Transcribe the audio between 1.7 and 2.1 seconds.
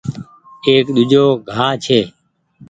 ڇي۔